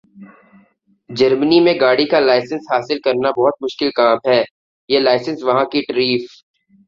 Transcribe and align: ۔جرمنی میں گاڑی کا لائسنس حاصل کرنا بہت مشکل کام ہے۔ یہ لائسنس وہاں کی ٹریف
۔جرمنی 1.09 1.59
میں 1.59 1.73
گاڑی 1.81 2.05
کا 2.05 2.19
لائسنس 2.19 2.63
حاصل 2.71 2.97
کرنا 3.01 3.29
بہت 3.37 3.55
مشکل 3.61 3.89
کام 3.95 4.17
ہے۔ 4.27 4.41
یہ 4.89 4.99
لائسنس 4.99 5.43
وہاں 5.43 5.65
کی 5.71 5.81
ٹریف 5.87 6.21